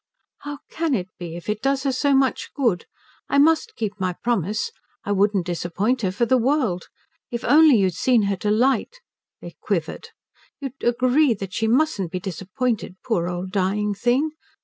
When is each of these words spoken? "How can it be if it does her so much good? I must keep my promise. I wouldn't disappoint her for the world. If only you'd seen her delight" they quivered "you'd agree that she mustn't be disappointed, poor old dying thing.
"How 0.39 0.57
can 0.71 0.95
it 0.95 1.09
be 1.19 1.35
if 1.35 1.47
it 1.47 1.61
does 1.61 1.83
her 1.83 1.91
so 1.91 2.15
much 2.15 2.49
good? 2.55 2.87
I 3.29 3.37
must 3.37 3.75
keep 3.75 3.99
my 3.99 4.13
promise. 4.13 4.71
I 5.03 5.11
wouldn't 5.11 5.45
disappoint 5.45 6.01
her 6.01 6.11
for 6.11 6.25
the 6.25 6.39
world. 6.39 6.87
If 7.29 7.45
only 7.45 7.75
you'd 7.77 7.93
seen 7.93 8.23
her 8.23 8.35
delight" 8.35 8.99
they 9.41 9.57
quivered 9.61 10.09
"you'd 10.59 10.83
agree 10.83 11.35
that 11.35 11.53
she 11.53 11.67
mustn't 11.67 12.11
be 12.11 12.19
disappointed, 12.19 12.95
poor 13.05 13.29
old 13.29 13.51
dying 13.51 13.93
thing. 13.93 14.31